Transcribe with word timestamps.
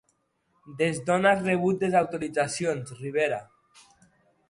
Des 0.79 1.01
d'on 1.09 1.27
havia 1.33 1.43
rebut 1.45 1.79
desautoritzacions 1.85 2.99
Rivera? 3.05 3.43